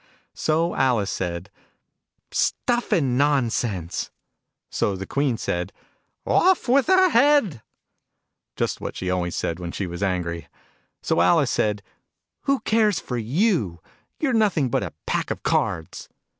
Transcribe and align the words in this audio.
So 0.33 0.73
Alice 0.73 1.11
said" 1.11 1.51
Stuff 2.31 2.91
and 2.91 3.19
nonsense!" 3.19 4.09
So 4.71 4.95
the 4.95 5.05
Queen 5.05 5.37
said" 5.37 5.71
Off 6.25 6.67
with 6.67 6.87
her 6.87 7.09
head!" 7.11 7.61
(Just 8.55 8.81
what 8.81 8.95
she 8.95 9.11
always 9.11 9.35
said, 9.35 9.59
when 9.59 9.71
she 9.71 9.85
was 9.85 10.01
angry.) 10.01 10.47
So 11.03 11.21
Alice 11.21 11.51
said" 11.51 11.83
Who 12.45 12.61
cares 12.61 12.99
for 12.99 13.19
you? 13.19 13.79
You're 14.19 14.33
nothing 14.33 14.69
but 14.71 14.81
a 14.81 14.93
pack 15.05 15.29
of 15.29 15.43
cards 15.43 16.09